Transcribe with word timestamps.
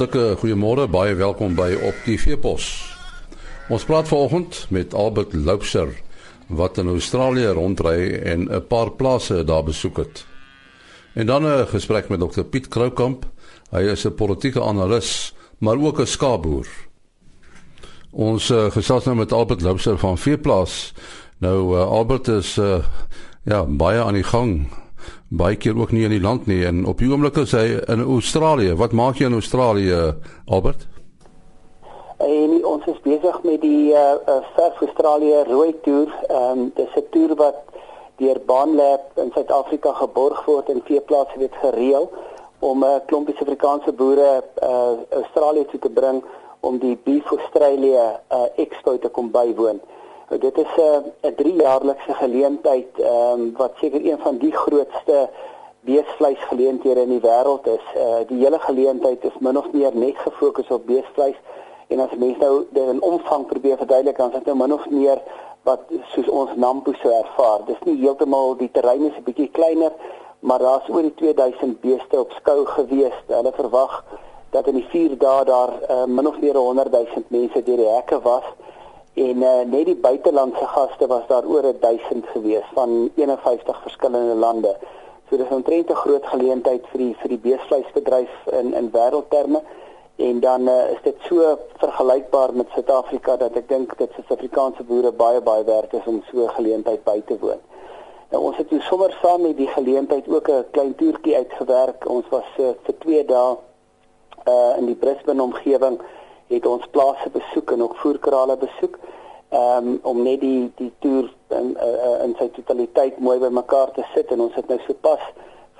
Hartlike 0.00 0.38
goeiemôre, 0.40 0.86
baie 0.88 1.12
welkom 1.12 1.52
by 1.52 1.74
Op 1.84 1.96
TV 2.06 2.32
Pos. 2.40 2.70
Ons 3.68 3.82
praat 3.84 4.08
vanoggend 4.08 4.62
met 4.72 4.94
Albert 4.96 5.34
Loubser 5.36 5.90
wat 6.48 6.78
in 6.80 6.88
Australië 6.88 7.50
rondry 7.52 8.14
en 8.24 8.48
'n 8.48 8.64
paar 8.66 8.90
plase 8.96 9.44
daar 9.44 9.62
besoek 9.62 9.96
het. 9.96 10.24
En 11.12 11.26
dan 11.26 11.44
'n 11.44 11.66
gesprek 11.66 12.08
met 12.08 12.20
Dr 12.20 12.40
Piet 12.40 12.68
Kroukamp. 12.68 13.26
Hy 13.70 13.80
is 13.92 14.06
'n 14.06 14.14
politieke 14.14 14.62
analis, 14.62 15.34
maar 15.58 15.76
ook 15.76 16.00
'n 16.00 16.06
skaapboer. 16.06 16.66
Ons 18.10 18.50
uh, 18.50 18.70
gesels 18.70 19.04
nou 19.04 19.16
met 19.16 19.32
Albert 19.32 19.60
Loubser 19.60 19.98
van 19.98 20.18
Veeplaas. 20.18 20.94
Nou 21.38 21.76
uh, 21.76 21.82
Albert 21.82 22.28
is 22.28 22.56
uh, 22.56 22.84
ja, 23.44 23.64
baie 23.64 24.02
aan 24.02 24.14
die 24.14 24.24
gang 24.24 24.68
baie 25.28 25.56
keer 25.56 25.78
ook 25.78 25.92
nie 25.92 26.04
in 26.04 26.10
die 26.10 26.20
land 26.20 26.46
nie 26.46 26.64
en 26.66 26.86
op 26.86 26.98
die 26.98 27.10
oomblik 27.10 27.36
is 27.36 27.52
hy 27.52 27.80
in 27.88 28.00
Australië. 28.00 28.74
Wat 28.74 28.92
maak 28.92 29.16
jy 29.16 29.26
in 29.26 29.38
Australië, 29.38 30.14
Albert? 30.46 30.86
En 32.20 32.66
ons 32.66 32.84
is 32.86 33.00
besig 33.02 33.42
met 33.42 33.60
die 33.60 33.92
uh, 33.96 34.14
uh 34.28 34.40
Surf 34.56 34.80
Australië 34.84 35.44
rooi 35.48 35.72
toer. 35.84 36.10
Ehm 36.28 36.58
um, 36.58 36.72
dis 36.74 36.96
'n 36.96 37.06
toer 37.10 37.34
wat 37.36 37.56
deur 38.16 38.40
Baanlab 38.46 39.00
in 39.22 39.30
Suid-Afrika 39.32 39.92
geborg 39.92 40.44
word 40.44 40.68
en 40.68 40.82
veeplase 40.84 41.38
word 41.38 41.56
gereël 41.62 42.10
om 42.58 42.84
'n 42.84 42.84
uh, 42.84 43.00
klompie 43.06 43.34
Suid-Afrikaanse 43.34 43.92
boere 43.92 44.44
uh 44.62 44.92
Australië 45.20 45.64
toe 45.70 45.80
te 45.80 45.90
bring 45.90 46.24
om 46.60 46.78
die 46.78 46.98
Beef 47.04 47.30
Australia 47.30 48.20
uh 48.28 48.48
Expo 48.56 48.98
te 48.98 49.08
kom 49.08 49.30
bywoon. 49.30 49.80
Nou, 50.30 50.42
dit 50.42 50.58
is 50.58 50.74
'n 50.76 50.80
uh, 50.80 51.30
'n 51.30 51.34
3-jaarlikse 51.42 52.14
geleentheid 52.14 52.90
ehm 52.98 53.40
um, 53.40 53.52
wat 53.56 53.72
seker 53.74 54.04
een 54.04 54.18
van 54.18 54.36
die 54.38 54.52
grootste 54.52 55.28
beesvleisgeleenthede 55.80 57.00
in 57.00 57.08
die 57.08 57.20
wêreld 57.20 57.66
is. 57.66 57.86
Uh 57.96 58.20
die 58.26 58.38
hele 58.44 58.58
geleentheid 58.58 59.24
is 59.24 59.38
min 59.38 59.58
of 59.58 59.72
meer 59.72 59.90
net 59.94 60.16
gefokus 60.16 60.68
op 60.68 60.86
beesvleis 60.86 61.34
en 61.88 62.00
as 62.00 62.14
mense 62.16 62.38
nou 62.38 62.64
dit 62.70 62.88
in 62.88 63.02
omvang 63.02 63.46
probeer 63.46 63.76
verduidelik 63.76 64.16
dan 64.16 64.28
is 64.28 64.34
dit 64.34 64.44
nou 64.44 64.56
min 64.56 64.72
of 64.72 64.88
meer 64.90 65.18
wat 65.62 65.80
soos 66.12 66.28
ons 66.28 66.50
Nampo 66.54 66.92
sou 66.92 67.12
ervaar. 67.12 67.60
Dis 67.66 67.82
nie 67.84 67.98
heeltemal 68.00 68.56
die 68.56 68.70
terrein 68.72 69.04
is 69.10 69.18
'n 69.18 69.24
bietjie 69.24 69.50
kleiner, 69.50 69.92
maar 70.40 70.58
daar's 70.58 70.88
oor 70.88 71.02
die 71.02 71.14
2000 71.14 71.80
beeste 71.80 72.20
op 72.20 72.32
skou 72.32 72.66
gewees. 72.66 73.16
Hulle 73.26 73.52
verwag 73.52 74.04
dat 74.50 74.66
in 74.66 74.74
die 74.74 74.88
4 74.88 75.18
dae 75.18 75.44
daar 75.44 75.72
uh, 75.90 76.04
min 76.04 76.26
of 76.26 76.40
meer 76.40 76.56
100 76.56 76.92
000 76.92 77.24
mense 77.28 77.62
deur 77.62 77.76
die 77.76 77.94
hekke 77.96 78.20
was 78.20 78.44
en 79.14 79.42
uh, 79.42 79.60
net 79.66 79.84
die 79.86 79.96
buitelandse 79.96 80.66
gaste 80.66 81.06
was 81.06 81.26
daar 81.26 81.46
oor 81.46 81.66
1000 81.80 82.26
gewees 82.26 82.66
van 82.74 83.10
51 83.14 83.82
verskillende 83.82 84.34
lande. 84.34 84.76
So 85.28 85.36
dis 85.36 85.48
'n 85.48 85.54
omtrent 85.54 85.90
'n 85.90 86.02
groot 86.04 86.26
geleentheid 86.26 86.86
vir 86.90 86.98
die 86.98 87.14
vir 87.20 87.28
die 87.28 87.38
beesvleisbedryf 87.38 88.32
in 88.60 88.74
in 88.74 88.90
wêreldterme 88.90 89.62
en 90.16 90.40
dan 90.40 90.68
uh, 90.68 90.90
is 90.90 91.02
dit 91.02 91.16
so 91.28 91.58
vergelykbaar 91.76 92.54
met 92.54 92.66
Suid-Afrika 92.74 93.36
dat 93.36 93.56
ek 93.56 93.68
dink 93.68 93.98
dit 93.98 94.10
vir 94.14 94.24
Suid-Afrikaanse 94.24 94.82
boere 94.84 95.12
baie 95.12 95.40
baie 95.40 95.64
werk 95.64 95.92
is 95.92 96.06
om 96.06 96.22
so 96.30 96.44
'n 96.44 96.56
geleentheid 96.58 97.04
by 97.04 97.22
te 97.26 97.38
woon. 97.38 97.60
Nou 98.30 98.42
ons 98.42 98.56
het 98.56 98.70
hier 98.70 98.82
sommer 98.82 99.16
saam 99.22 99.42
met 99.42 99.56
die 99.56 99.66
geleentheid 99.66 100.28
ook 100.28 100.48
'n 100.48 100.64
klein 100.70 100.94
toertjie 100.94 101.36
uitgewerk. 101.36 102.08
Ons 102.08 102.28
was 102.28 102.48
uh, 102.58 102.70
vir 102.82 102.94
2 102.98 103.24
dae 103.24 103.56
uh 104.48 104.78
in 104.78 104.86
die 104.86 104.94
Brisbane 104.94 105.42
omgewing 105.42 106.00
het 106.50 106.66
ons 106.66 106.86
plase 106.90 107.30
besoek 107.30 107.70
en 107.72 107.82
ook 107.82 107.96
voerkrale 107.96 108.56
besoek 108.56 108.98
um, 109.50 109.98
om 110.02 110.22
net 110.22 110.40
die 110.40 110.70
die 110.76 110.90
toer 110.98 111.30
in 111.58 111.76
uh, 111.76 112.16
in 112.24 112.34
sy 112.38 112.48
totaliteit 112.56 113.18
mooi 113.18 113.38
bymekaar 113.42 113.92
te 113.96 114.04
sit 114.14 114.30
en 114.34 114.46
ons 114.46 114.58
het 114.58 114.68
nou 114.70 114.78
sopas 114.86 115.22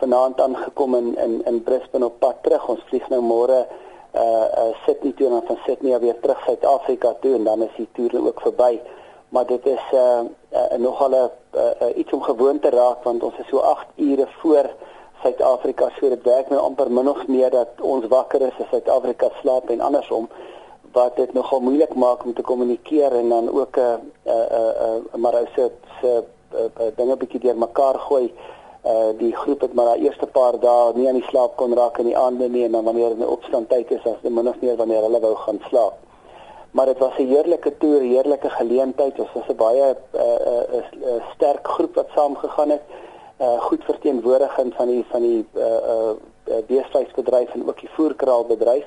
vanaand 0.02 0.40
aangekom 0.40 0.96
in 0.98 1.12
in 1.24 1.36
in 1.46 1.62
Brisbane 1.62 2.06
op 2.06 2.18
pad 2.18 2.42
terug. 2.42 2.68
Ons 2.68 2.86
vlieg 2.88 3.08
nou 3.12 3.20
môre 3.22 3.58
uh, 3.60 4.20
uh 4.22 4.70
Sydney 4.84 5.12
toe 5.16 5.28
en 5.28 5.42
van 5.46 5.58
Sydney 5.66 5.98
weer 6.00 6.20
terug 6.20 6.40
Suid-Afrika 6.46 7.14
toe 7.20 7.34
en 7.34 7.44
dan 7.44 7.62
is 7.62 7.76
die 7.76 7.88
toer 7.92 8.16
nou 8.16 8.26
ook 8.26 8.40
verby. 8.40 8.80
Maar 9.28 9.46
dit 9.46 9.66
is 9.66 9.84
uh, 9.94 10.22
uh 10.52 10.78
nogal 10.78 11.10
'n 11.10 11.30
uh, 11.54 11.62
uh, 11.82 11.96
iets 11.96 12.12
om 12.12 12.22
gewoon 12.22 12.58
te 12.58 12.70
raak 12.70 13.04
want 13.04 13.22
ons 13.22 13.38
is 13.38 13.48
so 13.48 13.58
8 13.58 13.86
ure 13.96 14.26
voor 14.40 14.70
Suid-Afrika 15.22 15.90
so 15.98 16.08
dit 16.08 16.22
werk 16.22 16.48
nou 16.48 16.60
amper 16.60 16.90
min 16.90 17.08
of 17.08 17.26
meer 17.26 17.50
dat 17.50 17.80
ons 17.80 18.06
wakker 18.06 18.40
is 18.40 18.56
as 18.58 18.70
Suid-Afrika 18.70 19.30
slaap 19.40 19.70
en 19.70 19.80
andersom 19.80 20.28
wat 20.92 21.16
dit 21.16 21.32
nogal 21.32 21.60
moeilik 21.60 21.94
maak 21.94 22.24
om 22.24 22.34
te 22.34 22.42
kommunikeer 22.42 23.12
en 23.12 23.28
dan 23.28 23.50
ook 23.50 23.76
'n 23.76 23.80
uh, 23.80 24.34
uh, 24.34 24.50
uh, 24.58 24.74
uh, 24.86 25.14
maar 25.14 25.34
ou 25.34 25.46
se 25.54 25.70
se 26.00 26.24
uh, 26.54 26.60
uh, 26.60 26.86
dinge 26.96 27.16
bietjie 27.16 27.40
deurmekaar 27.40 27.98
gooi. 27.98 28.34
Uh 28.84 29.18
die 29.18 29.36
groep 29.36 29.60
het 29.60 29.72
maar 29.74 29.84
daai 29.84 30.02
eerste 30.02 30.26
paar 30.26 30.60
dae 30.60 30.92
nie 30.94 31.08
aan 31.08 31.20
die 31.20 31.28
slaap 31.28 31.56
kon 31.56 31.74
raak 31.74 31.98
in 31.98 32.06
die 32.06 32.16
aande 32.16 32.48
nie 32.48 32.64
en 32.64 32.72
dan 32.72 32.84
wanneer 32.84 33.08
hulle 33.08 33.28
opstaan 33.28 33.66
tyd 33.66 33.90
is 33.90 34.04
as 34.04 34.22
min 34.22 34.48
of 34.48 34.60
meer 34.60 34.76
wanneer 34.76 35.02
hulle 35.02 35.20
wou 35.20 35.34
gaan 35.34 35.60
slaap. 35.68 35.98
Maar 36.70 36.86
dit 36.86 36.98
was 36.98 37.18
'n 37.18 37.26
heerlike 37.26 37.76
toer, 37.76 38.00
heerlike 38.00 38.50
geleentheid. 38.50 39.18
Ons 39.18 39.32
was 39.32 39.48
'n 39.48 39.56
baie 39.56 39.96
uh, 40.14 40.20
uh, 40.20 40.84
uh, 41.06 41.22
sterk 41.34 41.68
groep 41.68 41.94
wat 41.94 42.08
saam 42.14 42.36
gegaan 42.36 42.70
het. 42.70 42.82
Uh 43.40 43.60
goed 43.60 43.84
verteenwoordigend 43.84 44.74
van 44.74 44.86
die 44.86 45.04
van 45.10 45.22
die 45.22 45.46
uh 45.54 45.64
uh 45.84 46.10
beestrydsbedryf 46.66 47.52
en 47.54 47.68
ook 47.68 47.80
die 47.80 47.90
voerkraalbedryf. 47.90 48.86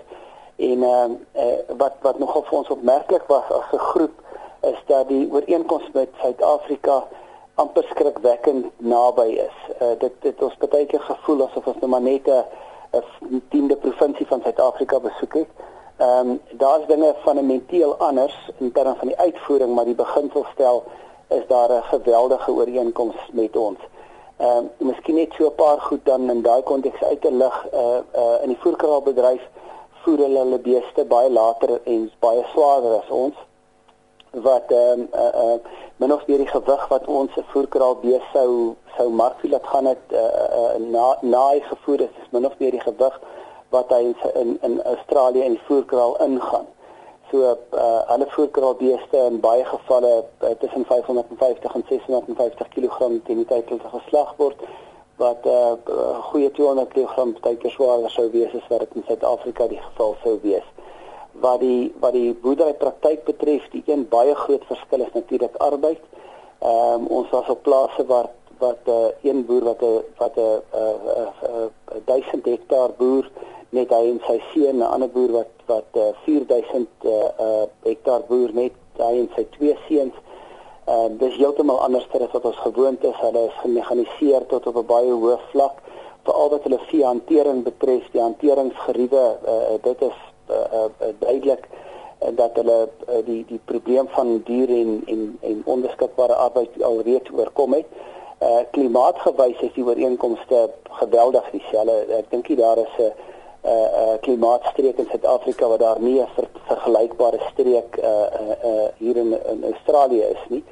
En 0.56 0.84
uh, 0.84 1.04
uh, 1.36 1.78
wat 1.78 1.94
wat 2.02 2.20
nogal 2.20 2.44
vir 2.44 2.58
ons 2.58 2.70
opmerklik 2.70 3.24
was 3.28 3.50
as 3.50 3.72
'n 3.72 3.78
groep 3.78 4.22
is 4.62 4.80
dat 4.86 5.08
die 5.08 5.30
ooreenkoms 5.32 5.92
met 5.94 6.10
Suid-Afrika 6.22 7.04
amper 7.56 7.84
skrikwekkend 7.84 8.66
naby 8.78 9.28
is. 9.48 9.58
Uh, 9.82 9.88
dit 10.00 10.14
dit 10.22 10.44
ons 10.44 10.58
baie 10.58 10.86
keer 10.86 11.02
gevoel 11.02 11.46
asof 11.46 11.68
ons 11.68 11.80
nou 11.80 11.90
maar 11.90 12.02
net 12.02 12.28
'n 12.28 13.42
tiende 13.50 13.76
provinsie 13.76 14.28
van 14.28 14.42
Suid-Afrika 14.44 15.00
besoek 15.00 15.34
het. 15.34 15.50
Ehm 15.98 16.30
um, 16.30 16.42
daar's 16.52 16.86
dinge 16.88 17.16
fundamenteel 17.24 17.96
anders 17.96 18.50
in 18.58 18.72
terme 18.72 18.96
van 18.96 19.08
die 19.08 19.18
uitvoering, 19.18 19.76
maar 19.76 19.86
die 19.86 19.96
beginselstel 19.96 20.84
is 21.28 21.48
daar 21.48 21.72
'n 21.72 21.84
geweldige 21.84 22.52
ooreenkoms 22.52 23.16
met 23.32 23.58
ons. 23.58 23.80
Ehm 24.38 24.58
um, 24.58 24.70
miskien 24.78 25.16
net 25.16 25.34
so 25.34 25.46
'n 25.46 25.56
paar 25.56 25.82
goed 25.82 26.06
dan 26.06 26.30
in 26.30 26.42
daai 26.42 26.62
konteks 26.62 27.04
uit 27.04 27.22
te 27.22 27.32
lig 27.32 27.66
uh 27.74 27.98
uh 28.16 28.42
in 28.42 28.48
die 28.48 28.60
voerkraalbedryf 28.60 29.42
voer 30.04 30.26
hulle 30.26 30.44
hulle 30.46 30.60
beeste 30.68 31.06
baie 31.16 31.30
later 31.30 31.80
en 31.84 32.06
baie 32.26 32.46
swaarder 32.52 33.00
as 33.00 33.10
ons 33.24 33.42
wat 34.48 34.72
ehm 34.72 35.00
um, 35.00 35.08
uh, 35.14 35.34
uh, 35.44 35.58
min 36.02 36.14
of 36.14 36.26
meer 36.28 36.42
die 36.42 36.48
gewig 36.50 36.88
wat 36.90 37.06
ons 37.08 37.34
se 37.34 37.44
voerkraal 37.54 37.96
bees 38.02 38.24
sou 38.34 38.76
sou 38.98 39.10
mark 39.10 39.44
laat 39.44 39.68
gaan 39.74 39.86
het 39.86 40.16
uh, 40.22 40.24
uh, 40.60 40.76
na 40.96 41.18
naai 41.22 41.62
gevoer 41.70 42.02
is 42.08 42.16
is 42.24 42.32
min 42.32 42.46
of 42.46 42.58
meer 42.60 42.72
die 42.72 42.86
gewig 42.86 43.20
wat 43.76 43.90
hy 43.94 44.14
in 44.42 44.58
in 44.62 44.82
Australië 44.84 45.44
in 45.44 45.58
die 45.58 45.66
voerkraal 45.68 46.18
ingaan. 46.26 46.66
So 47.32 47.38
uh, 47.42 48.10
alle 48.14 48.28
voerkraalbeeste 48.30 49.18
in 49.18 49.40
baie 49.40 49.66
gevalle 49.66 50.14
uh, 50.24 50.50
tussen 50.62 50.86
550 50.86 51.74
en 51.74 51.86
650 51.90 52.68
kg 52.76 52.98
teen 53.26 53.42
die 53.42 53.50
tyd 53.50 53.70
hulle 53.70 53.94
geslag 53.94 54.34
word 54.38 54.66
wat 55.18 55.46
'n 55.46 55.50
uh, 55.50 55.72
eh, 55.86 56.18
goeie 56.30 56.52
200 56.52 56.88
kg 56.94 57.16
baie 57.42 57.58
keer 57.58 57.72
swaarder 57.72 58.10
sou 58.10 58.30
wees 58.32 58.54
as 58.54 58.68
wat 58.70 58.80
dit 58.80 58.96
in 58.96 59.04
Suid-Afrika 59.08 59.68
die 59.68 59.82
geval 59.82 60.16
sou 60.24 60.40
wees. 60.42 60.68
Wat 61.32 61.60
die 61.60 61.94
wat 62.00 62.14
die 62.14 62.34
boerdery 62.34 62.74
praktyk 62.74 63.24
betref, 63.24 63.70
die 63.72 63.84
een 63.86 64.08
baie 64.10 64.36
groot 64.36 64.66
verskil 64.66 65.02
is 65.02 65.14
natuurlik 65.14 65.56
arbeid. 65.56 66.02
Ehm 66.60 66.94
um, 66.94 67.08
ons 67.08 67.30
was 67.30 67.50
op 67.50 67.64
plase 67.64 68.06
waar 68.06 68.30
wat 68.58 68.86
'n 68.86 68.90
uh, 68.90 69.08
een 69.22 69.46
boer 69.46 69.64
wat 69.64 69.82
'n 69.82 70.04
wat 70.18 70.36
'n 70.36 70.62
uh, 70.74 70.96
uh, 71.18 71.30
uh, 71.50 72.06
1000 72.06 72.46
hektaar 72.46 72.90
boer 72.98 73.30
net 73.70 73.90
hy 73.90 74.04
en 74.10 74.22
sy 74.28 74.42
seun, 74.54 74.78
'n 74.78 74.82
ander 74.82 75.10
boer 75.10 75.32
wat 75.32 75.54
wat 75.66 75.90
uh, 75.94 76.08
4000 76.24 76.88
uh, 77.04 77.12
uh, 77.40 77.64
hektaar 77.84 78.22
boer 78.28 78.50
net 78.54 78.74
hy 78.98 79.14
en 79.20 79.30
sy 79.36 79.46
twee 79.58 79.78
seuns 79.88 80.14
uh, 80.88 81.10
dis 81.20 81.36
heeltemal 81.36 81.80
anders 81.80 82.08
as 82.12 82.32
wat 82.32 82.46
ons 82.46 82.60
gewoond 82.66 83.04
is. 83.04 83.16
Hulle 83.22 83.46
is 83.48 83.62
gemekaniseer 83.62 84.46
tot 84.48 84.68
op 84.68 84.78
'n 84.78 84.86
baie 84.86 85.12
hoë 85.12 85.40
vlak. 85.52 85.82
Veral 86.24 86.50
wat 86.50 86.64
hulle 86.64 86.80
vee 86.90 87.04
hantering 87.04 87.64
betref, 87.64 88.04
die 88.12 88.22
hanteringsgeriewe, 88.22 89.26
uh, 89.48 89.76
dit 89.82 90.02
is 90.02 90.20
uh, 90.50 90.58
uh, 90.58 91.14
duidelik 91.20 91.68
dat 92.36 92.56
hulle 92.56 92.90
uh, 93.10 93.26
die 93.26 93.46
die 93.48 93.60
probleem 93.66 94.08
van 94.08 94.42
diere 94.46 94.74
en 94.74 95.04
en 95.06 95.38
en 95.42 95.62
onbeskikbare 95.66 96.34
arbeid 96.34 96.82
alreeds 96.82 97.30
oorkom 97.32 97.74
het. 97.74 97.86
Uh 98.44 98.64
klimaatgewys 98.72 99.60
is 99.62 99.74
die 99.74 99.86
ooreenkomste 99.86 100.70
geweldig 100.90 101.50
dieselfde. 101.52 102.16
Ek 102.18 102.32
dink 102.32 102.48
daar 102.58 102.78
is 102.78 102.96
'n 102.98 103.02
uh 103.02 103.33
uh 103.66 104.16
klimaatstreek 104.22 104.98
in 104.98 105.08
Suid-Afrika 105.10 105.68
wat 105.68 105.80
daar 105.80 106.00
nie 106.00 106.20
'n 106.22 106.28
ver, 106.36 106.48
vergelykbare 106.68 107.40
streek 107.52 107.98
uh 107.98 108.10
uh, 108.10 108.56
uh 108.70 108.88
hier 108.98 109.18
in 109.18 109.32
in 109.52 109.64
Australië 109.64 110.22
is 110.22 110.44
nie. 110.50 110.64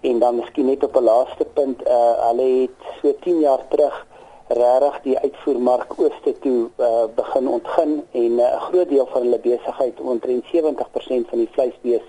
En 0.00 0.18
dan 0.18 0.36
miskien 0.36 0.66
net 0.66 0.84
op 0.84 0.96
'n 0.96 1.04
laaste 1.04 1.44
punt 1.44 1.82
uh 1.86 2.28
hulle 2.28 2.60
het 2.60 2.78
so 3.02 3.14
10 3.20 3.38
jaar 3.38 3.68
terug 3.68 4.06
regtig 4.48 5.00
die 5.02 5.18
uitvoermark 5.18 5.92
ooste 5.96 6.38
toe 6.38 6.68
uh 6.78 7.04
begin 7.14 7.48
ontgin 7.48 8.04
en 8.12 8.34
'n 8.34 8.38
uh, 8.38 8.62
groot 8.62 8.88
deel 8.88 9.06
van 9.06 9.22
hulle 9.22 9.38
besigheid 9.38 10.00
omtrent 10.00 10.44
70% 10.44 11.28
van 11.28 11.38
die 11.38 11.48
vleisbees 11.52 12.06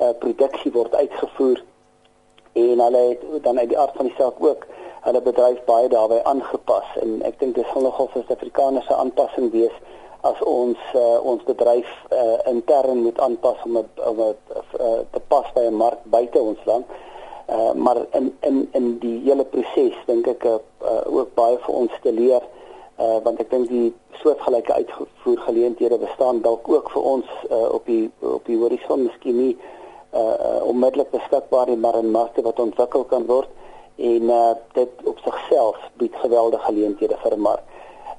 uh 0.00 0.08
produksie 0.18 0.72
word 0.72 0.94
uitgevoer 0.94 1.62
en 2.52 2.80
hulle 2.80 3.02
het 3.08 3.42
dan 3.42 3.58
uit 3.58 3.68
die 3.68 3.78
aard 3.78 3.96
van 3.96 4.06
die 4.06 4.14
saak 4.18 4.34
ook 4.38 4.66
hulle 5.04 5.20
bedryf 5.20 5.64
baie 5.68 5.88
daarbey 5.92 6.22
aangepas 6.30 6.96
en 7.02 7.18
ek 7.28 7.38
dink 7.40 7.58
dit 7.58 7.66
sal 7.72 7.84
nogal 7.86 8.08
vir 8.12 8.22
Suid-Afrikaners 8.22 8.86
se 8.88 8.96
aanpassing 8.96 9.50
wees 9.52 9.76
as 10.24 10.40
ons 10.48 10.80
uh, 10.96 11.18
ons 11.32 11.42
bedryf 11.44 11.90
uh, 12.08 12.38
intern 12.48 13.02
moet 13.04 13.18
aanpas 13.20 13.60
om 13.68 13.76
het, 13.76 14.04
om 14.08 14.22
het, 14.24 14.54
uh, 14.80 15.00
te 15.12 15.20
pas 15.28 15.50
by 15.56 15.66
'n 15.68 15.76
mark 15.76 16.00
buite 16.14 16.40
ons 16.40 16.64
land. 16.64 16.86
Uh, 17.48 17.72
maar 17.72 18.00
in 18.10 18.32
in 18.40 18.68
in 18.72 18.98
die 18.98 19.18
hele 19.28 19.44
proses 19.44 19.96
dink 20.06 20.26
ek 20.26 20.44
uh, 20.44 20.58
ook 21.06 21.34
baie 21.34 21.58
vir 21.66 21.74
ons 21.74 21.92
te 22.02 22.12
leer 22.12 22.40
uh, 22.98 23.18
want 23.24 23.40
ek 23.40 23.50
dink 23.50 23.68
die 23.68 23.92
soortgelyke 24.22 24.72
uitvoergeleenthede 24.72 25.98
bestaan 25.98 26.40
dalk 26.40 26.68
ook 26.68 26.90
vir 26.94 27.02
ons 27.02 27.26
uh, 27.50 27.68
op 27.76 27.84
die 27.86 28.10
op 28.20 28.46
die 28.46 28.56
horison 28.56 29.04
miskien 29.04 29.36
nie 29.36 29.52
uh, 30.14 30.62
onmiddellik 30.64 31.10
beskikbaar 31.10 31.68
nie 31.68 31.76
maar 31.76 31.98
in 32.00 32.10
markte 32.10 32.42
wat 32.46 32.60
ontwikkel 32.64 33.04
kan 33.12 33.26
word 33.26 33.50
en 33.96 34.22
uh, 34.22 34.50
dit 34.72 34.88
op 35.04 35.18
sigself 35.18 35.78
bied 35.96 36.14
geweldige 36.16 36.64
geleenthede 36.64 37.16
vir 37.22 37.38
mark. 37.38 37.62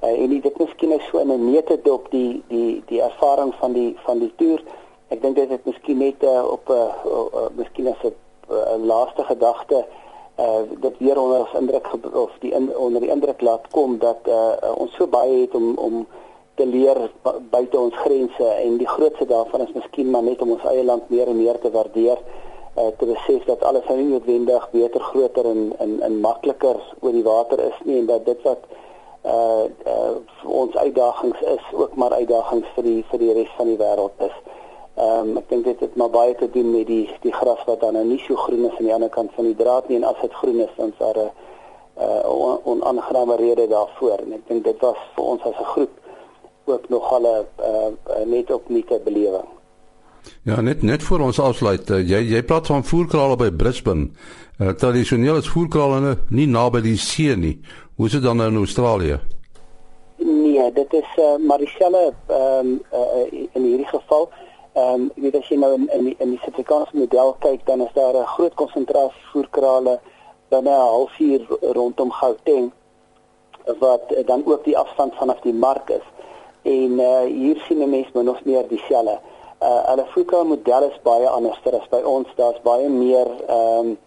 Uh, 0.02 0.22
en 0.22 0.40
dit 0.40 0.58
miskien 0.58 0.92
is 0.92 1.04
so 1.10 1.18
in 1.18 1.32
'n 1.32 1.50
nette 1.50 1.78
dop 1.82 2.10
die 2.10 2.42
die 2.48 2.82
die 2.86 3.02
ervaring 3.02 3.54
van 3.54 3.72
die 3.72 3.96
van 4.04 4.18
die 4.18 4.32
toer. 4.36 4.62
Ek 5.08 5.22
dink 5.22 5.36
dit 5.36 5.48
het 5.48 5.64
miskien 5.64 5.98
net 5.98 6.22
uh, 6.22 6.44
op 6.50 6.68
'n 6.68 6.72
uh, 6.72 6.94
uh, 7.04 7.26
uh, 7.34 7.48
miskien 7.56 7.88
as 7.88 8.02
'n 8.02 8.14
uh, 8.50 8.84
laaste 8.84 9.24
gedagte 9.24 9.86
uh 10.38 10.60
dit 10.80 10.98
weer 10.98 11.18
onder 11.20 11.38
ons 11.38 11.52
indruk 11.52 11.88
of 12.12 12.30
die 12.38 12.52
in, 12.52 12.76
onder 12.76 13.00
die 13.00 13.10
indruk 13.10 13.40
laat 13.40 13.68
kom 13.70 13.98
dat 13.98 14.18
uh, 14.28 14.52
ons 14.76 14.94
so 14.94 15.06
baie 15.06 15.40
het 15.40 15.54
om 15.54 15.72
om 15.76 16.06
te 16.54 16.66
leer 16.66 17.10
buite 17.50 17.78
ons 17.78 17.96
grense 17.96 18.44
en 18.44 18.76
die 18.76 18.88
grootste 18.88 19.26
daarvan 19.26 19.60
is 19.60 19.72
miskien 19.72 20.10
maar 20.10 20.22
net 20.22 20.42
om 20.42 20.50
ons 20.50 20.64
eie 20.64 20.84
land 20.84 21.08
meer 21.08 21.26
en 21.26 21.36
meer 21.36 21.58
te 21.58 21.70
waardeer 21.70 22.18
uh, 22.20 22.45
te 22.76 23.06
besef 23.06 23.44
dat 23.44 23.62
alles 23.62 23.86
nou 23.88 23.96
nie 23.96 24.10
noodwendig 24.10 24.70
beter 24.70 25.00
groter 25.00 25.44
en 25.44 25.72
en 25.78 26.00
en 26.00 26.20
makliker 26.20 26.76
oor 27.00 27.12
die 27.12 27.24
water 27.24 27.60
is 27.60 27.78
nie 27.84 27.98
en 27.98 28.06
dat 28.06 28.24
dit 28.24 28.42
wat 28.42 28.66
uh, 29.24 29.64
uh 29.86 30.16
ons 30.44 30.76
uitdagings 30.76 31.40
is 31.40 31.64
ook 31.72 31.94
maar 31.94 32.12
uitdagings 32.12 32.68
vir 32.74 32.84
die 32.84 33.04
vir 33.10 33.18
die 33.24 33.32
res 33.32 33.54
van 33.56 33.66
die 33.72 33.78
wêreld 33.80 34.20
is. 34.28 34.36
Ehm 34.96 35.30
um, 35.30 35.40
ek 35.40 35.48
dink 35.48 35.64
dit 35.64 35.80
het 35.80 35.96
maar 35.96 36.12
baie 36.12 36.34
te 36.34 36.50
doen 36.50 36.70
met 36.70 36.86
die 36.86 37.08
die 37.24 37.32
gras 37.32 37.64
wat 37.66 37.80
dan 37.80 37.96
nou 37.98 38.04
nie 38.04 38.20
so 38.26 38.36
groen 38.36 38.68
is 38.68 38.78
aan 38.78 38.88
die 38.90 38.94
ander 38.94 39.12
kant 39.18 39.32
van 39.34 39.48
die 39.48 39.56
draad 39.56 39.88
nie 39.88 39.96
en 39.96 40.08
as 40.12 40.20
dit 40.20 40.38
groen 40.42 40.60
is 40.68 40.76
dan 40.76 40.92
is 40.94 41.00
daar 41.00 41.18
'n 41.18 41.30
uh, 42.00 42.56
onaangename 42.64 43.36
rede 43.36 43.68
daarvoor 43.68 44.18
en 44.24 44.32
ek 44.32 44.48
dink 44.48 44.64
dit 44.64 44.80
was 44.80 45.00
vir 45.14 45.24
ons 45.24 45.42
as 45.42 45.60
'n 45.60 45.70
groep 45.74 45.94
ook 46.64 46.88
nog 46.88 47.12
al 47.12 47.26
'n 47.26 47.46
uh, 47.60 48.24
net 48.24 48.50
op 48.50 48.68
nuute 48.68 49.00
belewing. 49.04 49.55
Ja, 50.42 50.60
net 50.60 50.82
net 50.82 51.02
vir 51.02 51.20
ons 51.20 51.38
afsluit. 51.42 51.90
Uh, 51.90 52.00
jy 52.00 52.20
jy 52.30 52.42
praat 52.42 52.66
van 52.66 52.84
voerkrale 52.84 53.36
by 53.36 53.50
Brisbane. 53.50 54.10
Uh, 54.58 54.72
tradisioneel 54.78 55.40
is 55.42 55.48
voerkrale 55.48 56.16
nie 56.30 56.46
naby 56.46 56.80
die 56.84 56.96
see 56.96 57.36
nie. 57.36 57.56
Hoe 57.96 58.06
is 58.06 58.12
dit 58.12 58.22
dan 58.22 58.42
in 58.42 58.56
Australië? 58.56 59.18
Nee, 60.16 60.72
dit 60.72 60.92
is 60.92 61.10
uh, 61.18 61.36
maar 61.46 61.58
dieselfde 61.58 62.14
ehm 62.26 62.66
um, 62.66 62.82
uh, 62.92 63.46
in 63.52 63.62
hierdie 63.62 63.88
geval. 63.90 64.30
Ehm 64.74 64.94
um, 64.94 65.10
jy 65.14 65.22
weet 65.22 65.38
as 65.40 65.48
jy 65.48 65.58
nou 65.60 65.72
in 65.74 65.88
in 65.98 66.04
die, 66.04 66.16
in 66.18 66.34
die 66.34 66.40
Suid-Afrikaanse 66.42 66.96
model 66.96 67.36
kyk, 67.40 67.66
dan 67.66 67.80
is 67.80 67.92
daar 67.94 68.14
'n 68.14 68.26
groot 68.36 68.54
konsentrasie 68.54 69.30
voerkrale 69.32 70.00
binne 70.48 70.70
'n 70.70 70.88
halfuur 70.94 71.46
rondom 71.60 72.12
Gauteng 72.12 72.72
wat 73.78 74.14
dan 74.26 74.42
ook 74.46 74.64
die 74.64 74.78
afstand 74.78 75.14
vanaf 75.14 75.40
die 75.40 75.54
mark 75.54 75.90
is 75.90 76.06
en 76.62 77.00
uh, 77.00 77.24
hier 77.26 77.58
sien 77.66 77.82
'n 77.82 77.90
mens 77.90 78.12
min 78.12 78.28
of 78.28 78.44
meer 78.44 78.68
dieselfde. 78.68 79.18
Uh 79.60 79.84
hulle 79.88 80.04
voerkraal 80.12 80.44
model 80.44 80.82
is 80.82 80.96
baie 81.02 81.28
anders 81.28 81.60
as 81.64 81.88
by 81.88 82.02
ons. 82.04 82.28
Daar's 82.36 82.60
baie 82.62 82.88
meer 82.88 83.28
ehm 83.48 83.78
um, 83.78 83.98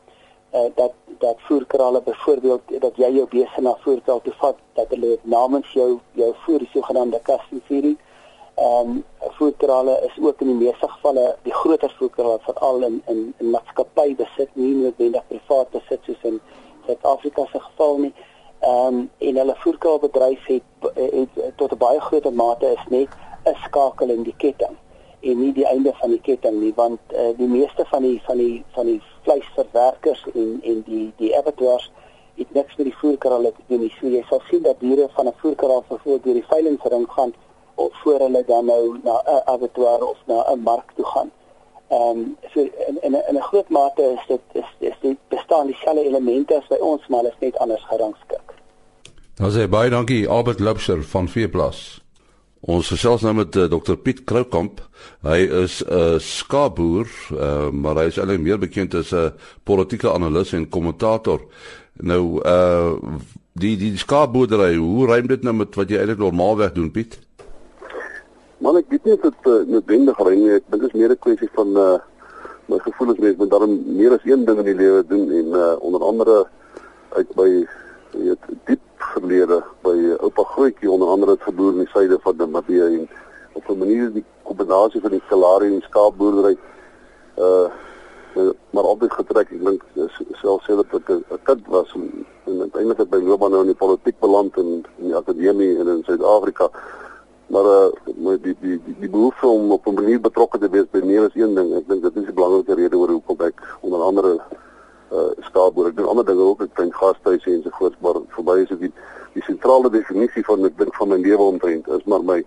uh, 0.53 0.69
dat 0.75 0.93
dat 1.19 1.35
voerkrale 1.37 2.01
byvoorbeeld 2.01 2.81
dat 2.81 2.95
jy 2.95 3.09
jou 3.11 3.27
bese 3.29 3.61
na 3.61 3.75
voerkraal 3.81 4.21
toe 4.21 4.33
vat 4.37 4.55
dat 4.73 4.89
hulle 4.89 5.17
namens 5.21 5.71
jou 5.73 5.99
jou 6.11 6.33
voer 6.43 6.59
die 6.59 6.69
sogenaamde 6.73 7.19
custom 7.21 7.61
feeding. 7.65 7.97
Ehm 8.55 8.89
um, 8.89 9.03
voerkrale 9.37 9.95
is 10.05 10.19
ook 10.21 10.41
in 10.41 10.47
die 10.47 10.55
meeste 10.55 10.87
gevalle 10.87 11.35
die 11.43 11.53
groter 11.53 11.95
voerkrale 11.97 12.39
veral 12.41 12.81
in 12.81 13.01
in, 13.05 13.33
in 13.37 13.49
maatskappy 13.49 14.15
besit 14.15 14.49
nie 14.53 14.75
noodwendig 14.75 15.25
privaat 15.27 15.71
besit 15.71 16.03
soos 16.05 16.27
in 16.29 16.37
Suid-Afrika 16.85 17.45
se 17.51 17.59
geval 17.59 17.97
nie. 17.97 18.13
Ehm 18.59 18.85
um, 18.85 19.09
en 19.17 19.41
hulle 19.41 19.55
voerkraalbedryf 19.63 20.45
het, 20.45 20.93
het 20.93 21.57
tot 21.57 21.73
'n 21.73 21.81
baie 21.87 21.99
groot 21.99 22.29
mate 22.33 22.71
is 22.77 22.85
net 22.89 23.09
'n 23.45 23.57
skakel 23.65 24.09
in 24.09 24.23
die 24.23 24.37
ketting 24.37 24.77
en 25.21 25.39
nie 25.39 25.53
die 25.53 25.65
einde 25.67 25.93
van 25.99 26.09
die 26.09 26.21
ketting 26.21 26.59
nie 26.59 26.73
want 26.75 26.99
uh, 27.13 27.31
die 27.37 27.47
meeste 27.47 27.85
van 27.91 28.01
die 28.01 28.21
van 28.25 28.37
die 28.37 28.63
van 28.75 28.85
die 28.85 29.01
vleisverwerkers 29.23 30.25
en 30.33 30.59
en 30.63 30.83
die 30.85 31.11
die 31.17 31.37
abattoirs 31.37 31.91
het 32.39 32.53
niks 32.53 32.75
met 32.75 32.87
die 32.87 32.97
voerkrale 33.01 33.51
te 33.51 33.63
doen 33.67 33.81
nie. 33.83 33.91
So 33.99 34.07
jy 34.07 34.23
sal 34.29 34.41
sien 34.49 34.63
dat 34.63 34.79
diere 34.79 35.09
van 35.15 35.27
'n 35.27 35.39
voerkraal 35.41 35.83
vervoer 35.87 36.19
deur 36.23 36.33
die 36.39 36.49
veilingsring 36.51 37.07
gaan 37.15 37.33
of 37.75 37.91
voor 38.03 38.19
hulle 38.19 38.43
dan 38.47 38.65
nou 38.65 38.99
na 39.03 39.21
'n 39.25 39.41
abattoir 39.45 40.07
of 40.07 40.17
na 40.25 40.45
'n 40.51 40.59
mark 40.59 40.91
toe 40.95 41.05
gaan. 41.05 41.31
Ehm 41.89 42.01
um, 42.01 42.37
so 42.53 42.59
in 42.85 43.13
in 43.29 43.35
'n 43.35 43.41
groot 43.41 43.69
mate 43.69 44.03
is 44.03 44.23
dit 44.27 44.41
is 44.53 44.69
is 44.79 44.97
dit 45.01 45.17
bestaan 45.27 45.67
dieselfde 45.67 46.03
elemente 46.03 46.57
as 46.57 46.67
by 46.67 46.79
ons 46.79 47.07
maar 47.07 47.25
is 47.25 47.39
net 47.39 47.57
anders 47.57 47.83
gerangskik. 47.83 48.47
Dan 49.35 49.51
sê 49.51 49.69
baie 49.69 49.89
dankie 49.89 50.27
Albert 50.27 50.59
Lubser 50.59 51.03
van 51.03 51.27
Veeplas. 51.27 52.08
Ons 52.59 52.89
gesels 52.91 53.21
nou 53.23 53.31
met 53.37 53.55
uh, 53.55 53.63
eh, 53.63 53.69
Dr 53.71 53.95
Piet 54.03 54.25
Kroukamp. 54.27 54.81
Hy 55.23 55.39
is 55.63 55.79
'n 55.83 55.93
uh, 55.95 56.19
skaapboer, 56.19 57.07
uh, 57.31 57.69
maar 57.71 57.95
hy 57.95 58.07
is 58.11 58.17
eintlik 58.19 58.41
meer 58.41 58.59
bekend 58.59 58.95
as 58.95 59.13
'n 59.13 59.15
uh, 59.15 59.31
politieke 59.63 60.11
analis 60.11 60.53
en 60.53 60.69
kommentator. 60.69 61.39
Nou 62.01 62.41
uh 62.43 62.99
die 63.59 63.77
die 63.77 63.97
skaapboerdery, 63.97 64.75
hoe 64.75 65.07
rym 65.07 65.27
dit 65.27 65.43
nou 65.43 65.53
met 65.53 65.75
wat 65.75 65.89
jy 65.89 65.97
eintlik 65.97 66.19
normaalweg 66.19 66.71
doen, 66.71 66.91
Piet? 66.91 67.19
Man, 68.59 68.77
ek 68.77 68.85
weet 68.89 69.03
nie 69.05 69.13
of 69.13 69.21
dit 69.21 69.47
uh, 69.47 69.63
noodwendig 69.67 70.17
rym 70.17 70.39
nie. 70.39 70.59
Dit 70.69 70.83
is 70.83 70.93
meer 70.93 71.11
'n 71.11 71.19
kwessie 71.19 71.49
van 71.55 71.67
uh 71.77 71.97
my 72.69 72.77
gevoelens 72.77 73.19
mens 73.19 73.37
moet 73.37 73.49
daarom 73.49 73.83
meer 73.95 74.11
as 74.11 74.23
een 74.23 74.45
ding 74.45 74.57
in 74.59 74.65
die 74.65 74.75
lewe 74.75 75.03
doen 75.07 75.31
en 75.31 75.47
uh 75.47 75.75
onder 75.79 76.01
andere 76.01 76.47
uit 77.17 77.35
by 77.35 77.65
weet 78.13 78.45
diep 78.65 78.88
verlede 79.13 79.63
by 79.83 80.15
oupa 80.19 80.43
Grootjie 80.43 80.91
onder 80.91 81.07
andere 81.07 81.31
het 81.31 81.43
geboer 81.47 81.71
in 81.71 81.83
die 81.83 81.91
suide 81.93 82.19
van 82.21 82.35
Namibië 82.37 82.81
en 82.81 83.09
op 83.53 83.69
'n 83.69 83.77
manier 83.77 84.13
die 84.13 84.25
kombinasie 84.43 85.01
van 85.01 85.11
die 85.11 85.23
kalari 85.29 85.73
en 85.73 85.81
skaapboerdery 85.81 86.57
uh 87.37 87.69
maar 88.69 88.83
altyd 88.83 89.13
getrek. 89.13 89.51
Ek 89.51 89.63
dink 89.65 89.83
selfs 90.41 90.67
sê 90.67 90.75
dat 90.77 90.93
ek 90.93 91.09
'n 91.09 91.39
kind 91.43 91.67
was 91.67 91.93
en, 91.95 92.25
en 92.73 92.89
het 92.89 93.09
my 93.09 93.21
loopbaan 93.21 93.51
nou 93.51 93.61
in 93.61 93.73
die 93.73 93.83
politiek 93.85 94.19
beland 94.19 94.57
en 94.57 94.85
in 94.97 95.07
die 95.09 95.15
akademie 95.15 95.77
en 95.79 95.87
in 95.87 96.03
Suid-Afrika. 96.03 96.69
Maar 97.47 97.65
uh 97.65 97.89
met 98.15 98.43
die 98.43 98.55
die 98.61 98.79
die, 98.85 98.95
die 98.99 99.09
behoefte 99.09 99.47
om 99.47 99.71
op 99.71 99.87
'n 99.87 99.93
manier 99.93 100.21
betrokke 100.21 100.57
te 100.57 100.69
wees 100.69 100.89
by 100.91 101.01
meer 101.03 101.25
as 101.25 101.35
een 101.35 101.55
ding. 101.55 101.73
Ek 101.73 101.87
dink 101.87 102.01
dit 102.01 102.15
is 102.15 102.25
die 102.25 102.33
belangrikste 102.33 102.75
rede 102.75 102.97
oor 102.97 103.09
hoekom 103.09 103.45
ek 103.45 103.55
onder 103.81 104.01
andere 104.01 104.39
uh 105.19 105.45
skaapboer. 105.49 105.91
Ek 105.91 105.97
doen 105.97 106.09
ander 106.11 106.25
dinge 106.25 106.47
ook, 106.51 106.63
ek 106.65 106.75
dink 106.79 106.95
gastehuise 106.95 107.51
en 107.51 107.61
so 107.65 107.75
voort, 107.77 107.99
maar 108.05 108.21
vir 108.35 108.47
my 108.47 108.57
is 108.63 108.71
dit 108.73 108.87
die, 108.87 108.91
die 109.35 109.45
sentrale 109.47 109.91
definisie 109.93 110.43
van 110.47 110.65
ek 110.69 110.79
dink 110.79 110.95
van 110.95 111.13
my 111.13 111.19
lewe 111.21 111.51
omtrent 111.53 111.87
is 111.97 112.05
maar 112.05 112.25
my 112.31 112.39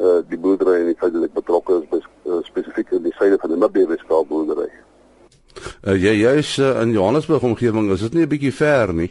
uh 0.00 0.18
die 0.28 0.38
boerdery 0.40 0.80
en 0.80 0.92
die 0.92 0.98
feit 1.00 1.16
dat 1.16 1.28
ek 1.28 1.38
betrokke 1.38 1.80
is 1.80 1.88
by 1.90 2.00
uh, 2.00 2.40
spesifiek 2.48 2.92
in 2.98 3.04
die 3.08 3.16
suide 3.18 3.40
van 3.42 3.54
die 3.54 3.60
Nabewe 3.60 3.98
skaapboerdery. 4.04 4.70
Uh 5.84 5.96
jy 5.96 6.14
jy 6.22 6.36
is 6.42 6.54
uh, 6.58 6.76
in 6.82 6.94
Johannesburg 6.96 7.44
omgewing, 7.50 7.90
is 7.92 8.06
dit 8.08 8.14
nie 8.14 8.26
'n 8.26 8.32
bietjie 8.34 8.54
ver 8.54 8.94
nie? 8.94 9.10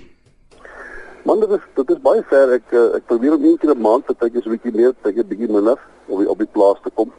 Man, 1.25 1.39
dit 1.39 1.51
is 1.51 1.63
dit 1.75 1.89
is 1.89 2.01
baie 2.01 2.23
ver. 2.29 2.53
Ek 2.57 2.71
uh, 2.73 2.95
ek 2.97 3.05
probeer 3.05 3.35
om 3.35 3.43
een 3.43 3.57
keer 3.57 3.75
'n 3.75 3.81
maand 3.81 4.07
te 4.07 4.15
kyk 4.17 4.35
as 4.39 4.45
'n 4.45 4.55
bietjie 4.55 4.75
meer, 4.75 4.93
kyk 5.03 5.17
'n 5.17 5.27
bietjie 5.27 5.51
minder 5.51 5.77
die, 6.07 6.29
op 6.29 6.39
die 6.39 6.49
plaas 6.51 6.79
te 6.83 6.91
kom. 6.93 7.11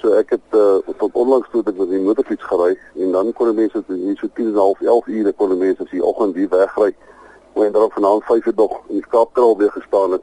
So 0.00 0.14
ek 0.16 0.30
het 0.32 0.54
uh, 0.56 0.78
tot 0.96 1.12
onlangs 1.12 1.48
toe 1.52 1.60
ek 1.60 1.76
met 1.76 1.90
die 1.92 2.00
motorfiets 2.00 2.46
gery 2.48 2.72
en 2.96 3.10
dan 3.12 3.32
kon 3.36 3.50
mense 3.54 3.82
hier 3.88 4.16
so 4.16 4.28
10 4.32 4.46
en 4.46 4.54
'n 4.54 4.56
half 4.56 4.80
11 4.80 5.08
ure 5.16 5.32
kon 5.32 5.58
mense 5.58 5.82
as 5.84 5.90
die 5.90 6.04
oggend 6.04 6.38
hier 6.40 6.48
wegry. 6.48 6.94
En 7.54 7.72
dan 7.72 7.90
vanaand 7.90 8.24
5 8.24 8.46
uur 8.46 8.54
dog 8.54 8.78
in 8.88 8.96
die 8.96 9.04
skaapkraal 9.08 9.56
weer 9.58 9.70
gestaan 9.70 10.12
het. 10.16 10.22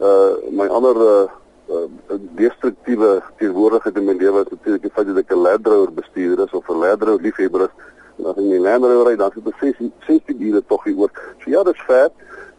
Uh 0.00 0.34
my 0.50 0.66
ander 0.66 0.96
uh, 0.96 1.28
uh 1.70 2.18
destruktiewe 2.34 3.22
teenwoordigheid 3.38 3.96
in 3.96 4.04
my 4.04 4.16
lewe 4.18 4.42
is 4.42 4.50
natuurlik 4.50 4.82
die 4.82 4.94
feit 4.94 5.06
dat 5.06 5.22
ek 5.22 5.30
'n 5.30 5.44
Land 5.46 5.66
Rover 5.66 5.92
bestuurder 5.92 6.44
is 6.46 6.52
of 6.52 6.68
'n 6.68 6.82
Land 6.82 7.02
Rover 7.02 7.22
liefhebber 7.22 7.62
is. 7.62 7.74
En 8.18 8.26
as 8.26 8.36
ek 8.36 8.42
in 8.42 8.50
die 8.50 8.66
Land 8.66 8.84
Rover 8.84 9.06
ry, 9.06 9.16
dan 9.16 9.30
sit 9.34 9.46
ek 9.46 9.58
16 9.60 9.92
16 10.06 10.42
ure 10.42 10.62
tog 10.66 10.84
hier 10.84 10.98
oor. 10.98 11.10
So 11.44 11.50
ja, 11.50 11.62
dit 11.62 11.74
is 11.74 11.84
vet. 11.86 12.12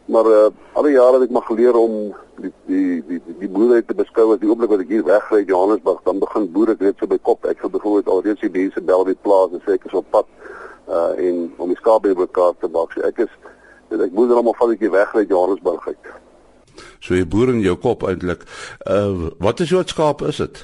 Maar 0.06 0.26
uh, 0.26 0.48
alle 0.74 0.92
jare 0.92 1.20
het 1.20 1.28
ek 1.28 1.36
maar 1.36 1.48
geleer 1.52 1.76
om 1.76 2.16
die 2.44 2.52
die 2.68 3.04
die 3.08 3.20
die, 3.26 3.36
die 3.40 3.50
boerdery 3.52 3.84
te 3.88 3.96
beskou 3.98 4.34
as 4.34 4.42
die 4.42 4.50
oomblik 4.50 4.72
wat 4.74 4.84
ek 4.84 4.92
hier 4.92 5.06
wegry 5.08 5.44
Johannesburg, 5.48 6.02
dan 6.08 6.20
begin 6.22 6.50
boere 6.56 6.76
net 6.80 7.00
so 7.00 7.10
by 7.10 7.20
kop. 7.30 7.46
Ek 7.50 7.62
sou 7.64 7.72
byvoorbeeld 7.72 8.12
alreeds 8.12 8.44
die 8.44 8.52
mense 8.54 8.84
bel 8.90 9.06
by 9.08 9.16
plaas 9.28 9.56
en 9.56 9.64
sê 9.64 9.78
ek 9.78 9.88
is 9.90 9.96
op 10.00 10.10
pad 10.16 10.30
uh 10.92 11.14
en 11.28 11.48
om 11.64 11.72
die 11.72 11.80
skaap 11.80 12.04
by 12.04 12.14
mekaar 12.20 12.54
te 12.60 12.70
maak. 12.74 12.92
So 12.96 13.06
ek 13.08 13.24
is 13.26 13.32
ek 13.94 14.12
moet 14.12 14.34
dan 14.34 14.46
maar 14.48 14.60
van 14.60 14.76
ek 14.76 14.86
wegry 14.98 15.26
Johannesburg 15.30 15.88
uit. 15.88 16.12
So 17.00 17.16
jy 17.16 17.26
boer 17.30 17.54
in 17.54 17.64
jou 17.64 17.76
kop 17.80 18.06
eintlik. 18.10 18.46
Uh 18.86 19.32
wat 19.44 19.64
is 19.64 19.74
jou 19.74 19.84
skaap 19.88 20.26
is 20.28 20.44
dit? 20.44 20.64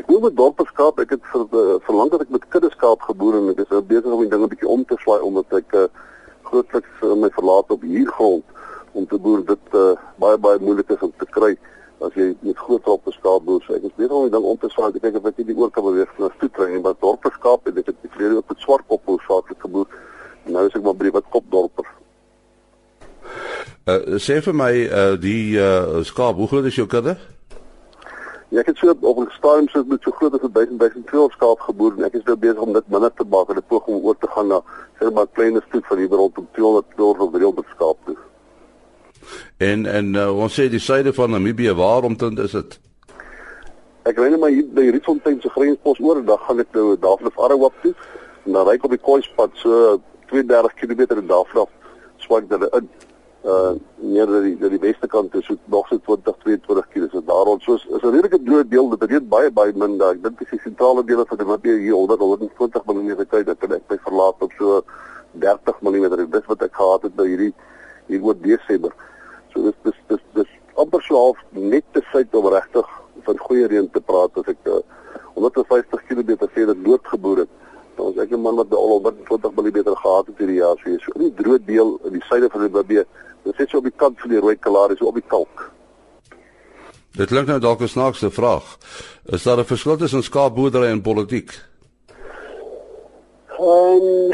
Ek 0.00 0.08
moet 0.10 0.26
met 0.26 0.36
dorp 0.36 0.60
skaap. 0.68 0.98
Ek 1.00 1.14
het 1.14 1.28
vir 1.32 1.44
uh, 1.54 1.76
verlang 1.86 2.10
dat 2.12 2.26
ek 2.26 2.32
met 2.34 2.48
kudde 2.50 2.70
skaap 2.74 3.04
geboer 3.08 3.38
en 3.40 3.52
ek 3.54 3.62
is 3.62 3.76
besig 3.86 4.10
om 4.10 4.24
die 4.24 4.32
ding 4.32 4.42
'n 4.42 4.50
bietjie 4.52 4.68
om 4.68 4.84
te 4.84 4.98
slaai 5.04 5.22
omdat 5.22 5.60
ek 5.62 5.78
uh 5.84 5.86
grootliks 6.44 7.00
uh, 7.02 7.14
my 7.16 7.30
verlaat 7.32 7.70
op 7.72 7.82
hier 7.82 8.10
grond 8.10 8.44
om 8.94 9.06
te 9.10 9.18
boer 9.18 9.44
dit 9.46 9.78
uh, 9.78 9.92
baie 10.22 10.38
baie 10.38 10.60
moeilik 10.62 10.90
is 10.94 11.02
om 11.02 11.12
te 11.18 11.28
kry 11.36 11.54
as 12.04 12.14
jy 12.18 12.30
met 12.42 12.58
groot 12.58 12.86
op 12.90 13.06
skaap 13.14 13.44
boer, 13.46 13.62
so 13.64 13.74
ek 13.76 13.86
is 13.88 13.96
besig 13.96 14.14
om 14.14 14.26
die 14.26 14.34
ding 14.34 14.46
om 14.48 14.58
te 14.60 14.70
swaai 14.72 14.92
te 14.92 15.02
kyk 15.02 15.18
of 15.20 15.28
dit 15.30 15.46
nie 15.48 15.56
oor 15.56 15.70
kan 15.74 15.86
beweeg 15.86 16.10
na 16.20 16.30
toe 16.40 16.50
kry 16.56 16.70
nie, 16.72 16.80
maar 16.84 16.96
dorpe 17.00 17.30
skaap 17.36 17.68
en 17.68 17.76
dit 17.78 17.86
het 17.86 17.94
ek 17.94 18.16
verlede 18.16 18.40
op 18.40 18.50
met 18.52 18.64
swart 18.64 18.86
kop 18.90 19.06
hoofsaaklik 19.10 19.60
geboer. 19.64 20.00
Nou 20.50 20.66
is 20.68 20.74
ek 20.76 20.84
maar 20.84 20.98
by 21.00 21.12
wat 21.14 21.30
kop 21.32 21.46
dorper. 21.52 21.86
Uh, 23.84 24.18
sê 24.20 24.40
vir 24.44 24.56
my 24.56 24.72
uh, 24.84 25.14
die 25.20 25.56
uh, 25.60 26.02
skaap, 26.08 26.36
hoe 26.40 26.50
groot 26.50 26.68
is 26.68 26.76
jou 26.80 26.88
kudde? 26.90 27.16
Ja, 28.50 28.60
ek 28.62 28.70
het 28.72 28.78
so 28.78 28.92
op 28.92 29.18
'n 29.18 29.30
stadium 29.38 29.68
so 29.68 29.84
met 29.84 30.02
so 30.02 30.12
groot 30.18 30.34
as 30.34 30.44
1200 30.52 31.32
skaap 31.32 31.60
geboer 31.60 31.96
en 31.96 32.04
ek 32.04 32.20
is 32.20 32.24
nou 32.24 32.36
besig 32.36 32.60
om 32.60 32.72
dit 32.72 32.88
minder 32.88 33.12
te 33.14 33.24
maak 33.24 33.48
en 33.48 33.56
'n 33.56 33.68
poging 33.68 33.96
om 33.96 34.04
oor 34.04 34.18
te 34.18 34.28
gaan 34.34 34.48
na 34.48 34.60
sê 35.00 35.12
maar 35.12 35.26
kleiner 35.32 35.64
stoet 35.68 35.86
van 35.86 35.98
hier 35.98 36.08
rondom 36.08 36.48
200 36.52 36.86
tot 36.96 37.32
300 37.32 37.66
skaap 37.74 37.98
toe. 38.04 38.16
En 39.56 39.86
en 39.86 40.14
uh, 40.14 40.30
ons 40.36 40.54
sê 40.60 40.68
die 40.68 40.80
suide 40.80 41.12
van 41.12 41.30
Namibië, 41.30 41.74
waarom 41.74 42.16
dan 42.16 42.38
is 42.38 42.52
dit? 42.52 42.78
Ek 44.04 44.18
ry 44.20 44.26
net 44.28 44.40
maar 44.40 44.52
hier 44.52 44.66
by 44.76 44.90
Rietfontein 44.92 45.38
se 45.40 45.48
grenspos 45.48 46.00
oor 46.04 46.18
en 46.20 46.26
dan 46.28 46.40
gaan 46.44 46.58
ek 46.60 46.74
nou 46.76 46.90
daarvan 47.00 47.30
af 47.30 47.38
Arrowap 47.46 47.76
toe. 47.80 47.94
En 48.44 48.52
dan 48.52 48.66
ry 48.68 48.74
ek 48.76 48.84
op 48.84 48.92
die 48.92 49.00
Koispad 49.00 49.54
so 49.62 49.96
32 50.32 50.74
km 50.80 51.06
en 51.14 51.30
daarvan 51.30 51.70
swak 52.20 52.50
dit 52.50 52.66
in. 52.68 52.90
Uh 53.44 53.72
meer 54.00 54.28
dat 54.28 54.44
die 54.44 54.58
dat 54.60 54.74
die 54.74 54.82
beste 54.82 55.08
kant 55.08 55.34
is 55.40 55.46
so 55.48 55.56
nog 55.72 55.88
so 55.88 55.96
20 56.10 56.36
22 56.42 56.90
km 56.92 57.08
so 57.14 57.24
daar 57.30 57.48
rond. 57.48 57.62
So 57.62 57.74
is 57.76 58.04
'n 58.04 58.12
redelike 58.12 58.42
droë 58.44 58.68
deel 58.68 58.88
dit 58.92 59.10
reed 59.10 59.28
baie 59.28 59.50
baie 59.50 59.72
min 59.72 59.96
daar. 59.98 60.12
Ek 60.18 60.22
dink 60.22 60.38
dis 60.38 60.52
die 60.52 60.60
sentrale 60.64 61.04
dele 61.04 61.24
van 61.28 61.38
die 61.38 61.46
wat 61.46 61.64
hier 61.64 61.96
100 61.96 62.20
120 62.20 62.84
mm 62.84 63.24
tyd 63.30 63.46
dat 63.46 63.62
ek 63.62 63.88
by 63.88 63.98
verlaat 64.04 64.36
op 64.40 64.52
so 64.58 64.84
30 65.32 65.80
mm 65.80 66.30
dis 66.30 66.46
wat 66.46 66.62
ek 66.62 66.74
gehad 66.74 67.02
het 67.02 67.16
by 67.16 67.26
hierdie 67.26 67.52
hier 68.06 68.22
oor 68.22 68.36
Desember 68.36 68.92
so 69.54 69.62
dis 69.62 69.78
dis 69.84 69.98
dis 70.08 70.22
dis 70.34 70.52
amper 70.76 71.02
so 71.02 71.16
half 71.16 71.42
net 71.50 71.84
te 71.92 72.02
suid 72.12 72.34
om 72.34 72.52
regtig 72.52 72.86
van 73.24 73.44
goeie 73.46 73.66
reën 73.66 73.90
te 73.90 74.00
praat 74.00 74.38
as 74.42 74.48
ek 74.54 74.58
uh, 74.66 74.80
150 75.34 76.06
km 76.08 76.32
sê 76.54 76.66
dat 76.66 76.84
doodgeboor 76.84 77.44
het 77.44 77.52
dan 77.96 78.10
is 78.12 78.18
ek 78.26 78.32
'n 78.32 78.42
man 78.42 78.56
wat 78.56 78.74
al 78.74 78.98
120 78.98 79.52
mm 79.56 79.78
gehad 80.04 80.26
het 80.26 80.38
hierdie 80.38 80.62
jaar 80.62 80.76
so 80.82 80.90
hier 80.90 81.00
so 81.00 81.12
in 81.14 81.30
die 81.30 81.36
droë 81.42 81.64
deel 81.64 82.00
in 82.04 82.18
die 82.18 82.26
suide 82.28 82.50
van 82.50 82.66
die 82.66 82.74
Babie 82.78 83.06
Dit 83.44 83.54
sit 83.56 83.70
so 83.70 83.82
op 83.82 83.84
die 83.84 83.92
kant 83.96 84.20
van 84.20 84.32
die 84.32 84.40
rooi 84.40 84.56
kalaris, 84.56 84.98
so 84.98 85.10
op 85.10 85.18
die 85.20 85.28
kalk. 85.28 85.66
Dit 87.14 87.28
klink 87.30 87.46
nou 87.46 87.58
dalk 87.60 87.80
'n 87.80 87.88
snaakse 87.88 88.30
vraag. 88.30 88.78
Is 89.24 89.42
daar 89.42 89.58
'n 89.58 89.64
verskil 89.64 89.96
tussen 89.96 90.22
skaapboerdery 90.22 90.86
en 90.86 91.02
politiek? 91.02 91.50
Ehm 93.58 94.02
um, 94.02 94.32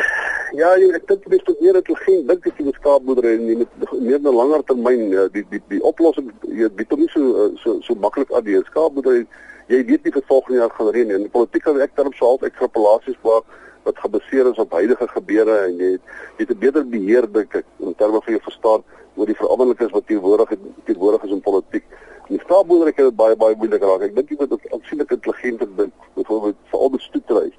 ja, 0.52 0.71
jy 0.76 0.90
dink 0.90 1.07
dit 1.30 1.49
is 1.49 1.61
meer 1.61 1.76
dat 1.78 1.87
jy 1.87 1.95
geen 2.04 2.26
dink 2.26 2.45
dat 2.45 2.59
jy 2.59 2.64
met 2.64 2.78
skaapboerdery 2.80 3.37
nie 3.38 3.57
met 3.61 3.92
meer 4.00 4.19
'n 4.19 4.35
langer 4.35 4.62
termyn 4.64 5.11
ja, 5.11 5.28
die 5.28 5.45
die 5.50 5.62
die 5.69 5.83
oplossing 5.83 6.30
jy 6.49 6.69
weet 6.76 6.90
hom 6.90 7.00
nie 7.00 7.09
so 7.14 7.50
so 7.62 7.80
so 7.80 7.95
maklik 7.95 8.33
aan 8.33 8.45
die 8.45 8.62
skaapboerdery. 8.71 9.26
Jy 9.71 9.85
weet 9.87 10.04
nie 10.04 10.12
vir 10.12 10.23
volgende 10.26 10.59
jaar 10.59 10.71
gaan 10.71 10.90
reën 10.90 11.07
nie. 11.07 11.14
In 11.14 11.23
die 11.23 11.30
politiek 11.30 11.62
kan 11.62 11.80
ek 11.80 11.95
terwyl 11.95 12.19
half 12.19 12.42
ekstrapolasies 12.42 13.19
maak 13.23 13.45
wat 13.85 13.99
gebaseer 13.99 14.50
is 14.50 14.59
op 14.59 14.73
huidige 14.73 15.09
gebeure 15.09 15.57
en 15.66 15.78
jy 15.78 15.90
het, 15.92 16.02
jy 16.38 16.45
het 16.45 16.50
'n 16.50 16.59
beter 16.59 16.85
beheer 16.85 17.26
dink 17.33 17.54
ek 17.54 17.66
in 17.78 17.95
terme 17.95 18.21
van 18.21 18.33
jou 18.35 18.42
verstaan 18.42 18.83
oor 19.16 19.26
die 19.26 19.40
veranderlikes 19.42 19.92
wat 19.92 20.07
teenwoordig 20.07 20.54
teenwoordig 20.85 21.23
is 21.25 21.30
in 21.30 21.40
politiek. 21.40 21.85
Die 22.28 22.40
staatsboerdery 22.45 22.92
het 22.97 23.16
baie 23.16 23.37
baie 23.37 23.57
moeilik 23.57 23.83
raak. 23.83 24.02
Ek 24.02 24.14
dink 24.14 24.28
jy 24.30 24.37
moet 24.38 24.73
aansienlik 24.73 25.11
intelligenter 25.11 25.69
dink, 25.76 25.95
byvoorbeeld 26.14 26.57
vir 26.71 26.78
al 26.78 26.90
die 26.90 27.00
stoetreis. 27.00 27.57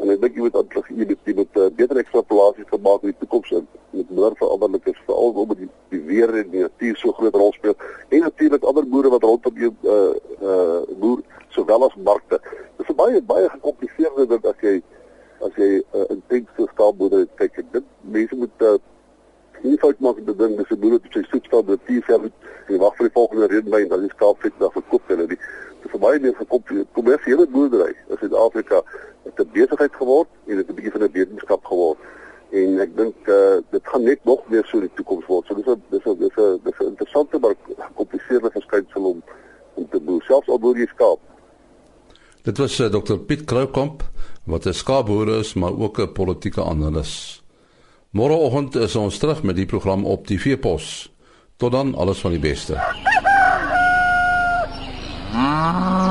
En 0.00 0.10
ek 0.14 0.20
dink 0.22 0.36
jy 0.38 0.46
moet 0.46 0.54
jy 0.56 0.96
moet, 0.96 1.26
jy 1.28 1.34
moet 1.36 1.58
uh, 1.60 1.66
beter 1.76 1.98
ekstrapolasies 2.00 2.68
gemaak 2.70 3.02
in 3.04 3.12
die 3.12 3.18
toekoms 3.20 3.50
en 3.58 3.66
met 3.96 4.12
meer 4.16 4.36
veranderlikes 4.38 5.02
veral 5.06 5.34
omdat 5.42 5.60
die, 5.60 5.68
die 5.92 6.00
weer 6.08 6.32
en 6.40 6.48
die 6.52 6.62
natuur 6.64 6.96
so 6.96 7.12
groot 7.18 7.36
rol 7.36 7.52
speel. 7.56 7.76
En 8.08 8.24
natuurlik 8.24 8.64
ander 8.64 8.88
boere 8.88 9.12
wat 9.12 9.26
rondom 9.28 9.60
jou 9.60 9.72
uh 9.84 10.14
uh 10.40 10.80
boer 11.02 11.20
sowel 11.56 11.84
as 11.84 11.98
markte. 12.08 12.40
Dit 12.78 12.88
is 12.88 12.96
baie 12.96 13.20
baie 13.32 13.50
gekompliseerder 13.56 14.30
dan 14.30 14.48
as 14.52 14.64
jy 14.64 14.78
as 15.44 15.60
jy 15.60 15.70
'n 15.80 15.84
uh, 16.00 16.06
intense 16.16 16.68
skaalboerdery 16.72 17.28
kyk. 17.40 17.58
Ek 17.64 17.72
dink 17.72 17.86
mense 18.16 18.36
moet 18.36 18.66
uh, 18.70 18.76
nie 19.62 19.78
fout 19.78 20.00
maak 20.00 20.16
met 20.24 20.38
ding 20.38 20.56
dis 20.56 20.70
'n 20.70 20.80
boer 20.80 20.92
wat 20.92 21.12
sy 21.12 21.22
soetskaal 21.30 21.64
by 21.64 21.76
10 21.86 22.02
jaar 22.08 22.30
en 22.68 22.78
wag 22.78 22.96
vir 22.96 23.06
die 23.06 23.16
volgende 23.18 23.46
reënbuien 23.46 23.88
dan 23.88 24.00
die 24.00 24.14
skaap 24.16 24.40
fit 24.40 24.52
dan 24.58 24.70
verkoop 24.70 25.02
hulle 25.06 25.26
die 25.26 25.40
dis 25.82 25.90
vir 25.90 26.00
baie 26.00 26.20
meer 26.20 26.34
gekommersiële 26.34 27.46
boerdery 27.46 27.94
in 28.08 28.16
Suid-Afrika 28.20 28.82
het 29.24 29.40
'n 29.40 29.50
besigheid 29.52 29.94
geword 29.94 30.28
en 30.46 30.56
dit 30.56 30.68
'n 30.68 30.74
bietjie 30.74 30.92
van 30.92 31.02
'n 31.02 31.12
wetenskap 31.12 31.64
geword 31.64 31.98
en 32.50 32.80
ek 32.80 32.96
dink 32.96 33.28
uh, 33.28 33.58
dit 33.70 33.84
gaan 33.92 34.04
net 34.04 34.24
nog 34.24 34.42
meer 34.50 34.64
so 34.66 34.80
in 34.80 34.88
die 34.88 34.96
toekoms 34.98 35.26
word. 35.26 35.46
So 35.46 35.54
dis 35.54 35.66
'n 35.66 35.82
dis 35.90 36.04
'n 36.04 36.18
dis 36.18 36.36
'n 36.36 36.60
dis 36.64 36.78
'n 36.80 36.90
interessante 36.92 37.38
maar 37.38 37.54
gecompliseerde 37.78 38.50
verskynsel 38.50 39.04
om 39.04 39.22
om 39.74 39.88
te 39.88 40.00
boer 40.00 40.22
selfs 40.22 40.48
al 40.48 40.58
boer 40.58 40.76
jy 40.76 40.86
skaap. 40.86 41.20
Dit 42.42 42.58
was 42.58 42.80
uh, 42.80 42.86
Dr 42.86 43.18
Piet 43.18 43.44
Kroukamp 43.44 44.02
wat 44.46 44.66
'n 44.66 44.72
skaapboer 44.72 45.38
is 45.38 45.54
maar 45.54 45.78
ook 45.78 45.98
'n 45.98 46.12
politieke 46.12 46.64
analis. 46.64 47.39
Môreoggend 48.10 48.74
is 48.74 48.96
ons 48.98 49.18
terug 49.22 49.44
met 49.46 49.54
die 49.54 49.66
program 49.70 50.02
op 50.04 50.26
die 50.26 50.40
Veepos. 50.40 51.12
Tot 51.56 51.72
dan 51.72 51.94
alles 51.94 52.18
van 52.18 52.34
die 52.34 52.42
beste. 52.42 52.74
Ah. 55.32 56.09